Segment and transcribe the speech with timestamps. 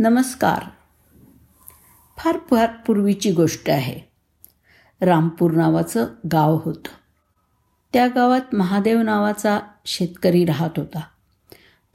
[0.00, 0.62] नमस्कार.
[2.16, 4.00] फार फार पूर्वीची गोष्ट आहे.
[5.06, 6.88] रामपूर नावाचं गाव होतं.
[7.92, 11.00] त्या गावात महादेव नावाचा शेतकरी राहत होता.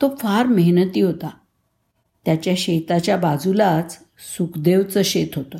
[0.02, 1.29] तो फार मेहनती होता.
[2.26, 3.99] त्याच्या शेताच्या बाजूलाच
[4.37, 5.58] सुखदेवचं शेत होतं.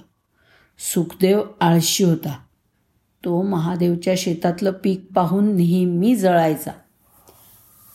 [0.80, 2.40] सुखदेव आळशी होता.
[3.26, 6.72] तो महादेवच्या शेतातलं पीक पाहून नेहमी जळायचा.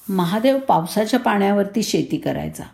[0.09, 2.65] महादेव पावसाच्या पाण्यावरती शेती करायचा.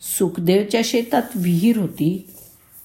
[0.00, 2.30] सुखदेवच्या शेतात विहीर होती.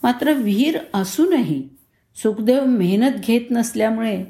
[0.04, 1.70] मात्र विहीर असूनही
[2.16, 4.24] सुखदेव मेहनत घेत नसल्यामुळे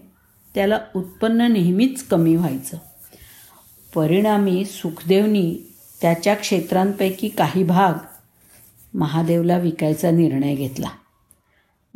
[0.56, 2.78] त्याला उत्पन्न नेहमीच कमी व्हायचं.
[3.96, 5.58] परिणामी सुखदेवनी
[6.02, 7.94] त्याच्या क्षेत्रांपैकी काही भाग
[8.94, 10.90] महादेवला विकायचा निर्णय घेतला.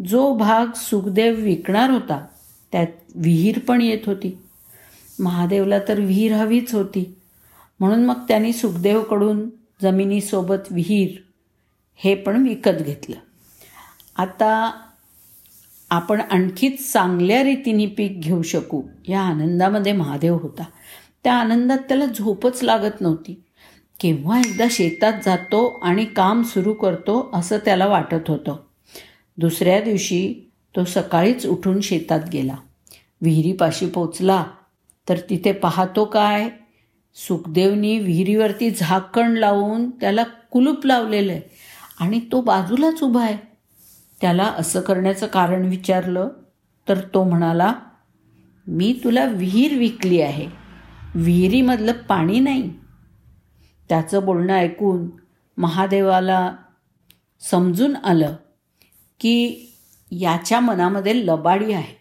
[0.06, 2.26] जो भाग सुखदेव विकणार होता
[2.72, 4.38] त्यात विहीर पण येत होती.
[5.20, 7.16] महादेवला तर विहीर हवीच होती.
[7.80, 9.50] म्हणून मग त्यांनी सुखदेवकडून
[9.84, 11.10] जमिनीसोबत विहीर
[11.96, 13.16] हे पण विकत घेतलं.
[14.16, 14.72] आता
[15.90, 20.64] आपण आणखीच चांगल्या रीतीने पीक घेऊ शकू या आनंदामध्ये महादेव होता.
[21.24, 23.44] त्या आनंदात त्याला झोपच लागत नव्हती.
[24.00, 28.56] केव्हा एकदा शेतात जातो आणि काम सुरू करतो असं त्याला वाटत होतं.
[29.38, 32.56] दुसऱ्या दिवशी तो सकाळीच उठून शेतात गेला.
[33.22, 34.46] विहिरीपाशी पोचला
[35.10, 36.50] तर तिथे पाहतो काय
[37.16, 41.42] सुखदेवनी विहिरीवरती झाकण लावून त्याला कुलूप लावलेलं आहे
[42.00, 43.38] आणि तो बाजूलाच उभा आहे.
[44.22, 46.30] त्याला असं करण्याचं कारण विचारलं
[46.90, 47.74] तर तो म्हणाला
[48.68, 50.48] मी तुला विहीर विकली आहे.
[51.16, 52.70] विहिरीमधलं पाणी नाही.
[53.90, 55.10] त्याचं बोलणं ऐकून
[55.58, 56.56] महादेवाला
[57.42, 58.36] समजून आलं
[59.20, 59.70] की
[60.12, 61.96] याच्या मनामध्ये लबाडी आहे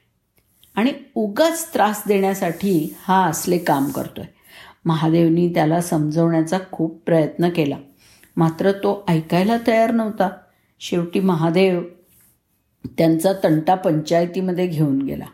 [0.76, 4.24] आणि उगाच त्रास देण्यासाठी हा असले काम करतोय.
[4.84, 7.76] महादेवनी त्याला समजवण्याचा खूप प्रयत्न केला.
[8.36, 10.28] मात्र तो ऐकायला तयार नव्हता.
[10.80, 11.82] शेवटी महादेव
[12.98, 15.24] त्यांचा तंटा पंचायतीमध्ये घेऊन गेला.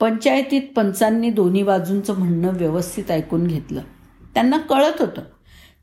[0.00, 3.82] पंचायतीत पंचांनी दोन्ही बाजूंचं म्हणणं व्यवस्थित ऐकून घेतलं.
[4.34, 5.22] त्यांना कळत होतं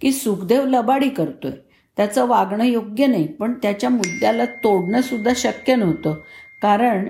[0.02, 1.52] की सुखदेव लबाडी करतोय.
[1.98, 6.14] त्याचं वागणं योग्य नाही पण त्याच्या मुद्द्याला तोडणंसुद्धा शक्य नव्हतं.
[6.62, 7.08] कारण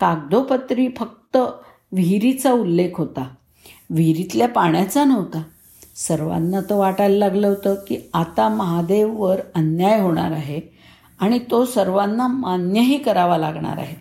[0.00, 1.36] कागदोपत्री फक्त
[1.92, 3.34] विहिरीचा उल्लेख होता.
[3.90, 5.42] विहिरीतल्या पाण्याचा नव्हता.
[5.96, 10.60] सर्वांना तर वाटायला लागलं होतं की आता महादेववर अन्याय होणार आहे
[11.20, 13.96] आणि तो सर्वांना मान्यही करावा लागणार आहे.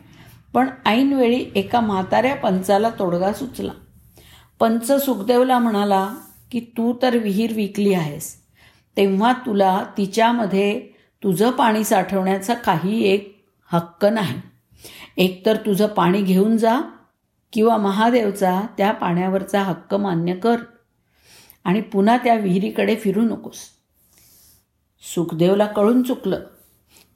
[0.53, 3.71] पण ऐनवेळी एका म्हाताऱ्या पंचाला तोडगा सुचला.
[4.59, 6.09] पंच सुखदेवला म्हणाला
[6.51, 8.35] की तू तर विहीर विकली आहेस.
[8.97, 10.79] तेव्हा तुला तिच्यामध्ये
[11.23, 14.41] तुझं पाणी साठवण्याचा काही एक हक्क नाही.
[15.17, 16.79] एकतर तुझं पाणी घेऊन जा
[17.53, 20.57] किंवा महादेवचा त्या पाण्यावरचा हक्क मान्य कर
[21.63, 23.57] आणि पुन्हा त्या विहिरीकडे फिरू नकोस.
[25.15, 26.39] सुखदेवला कळून चुकलं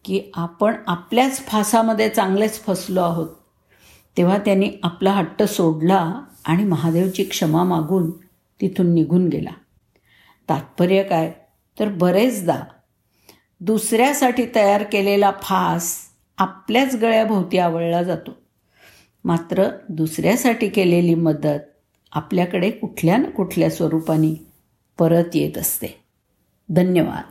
[0.06, 3.30] की आपण आपल्याच फासामध्ये चांगलेच फसलो आहोत.
[4.18, 8.12] तेव्हा त्यांनी आपला हट्ट सोडला आणि महादेवची क्षमा मागून
[8.62, 9.50] तिथून निघून गेला.
[10.50, 11.34] तात्पर्य काय?
[11.80, 12.62] तर बरेचदा
[13.60, 16.00] दुसऱ्यासाठी तयार केलेला फास
[16.38, 18.45] आपल्याच गळ्याभोवती आवळला जातो.
[19.26, 21.60] मात्र दुसऱ्यासाठी केलेली मदत
[22.12, 24.46] आपल्याकडे कुठल्या ना कुठल्या स्वरूपाने
[24.98, 26.00] परत येत असते.
[26.70, 27.24] धन्यवाद.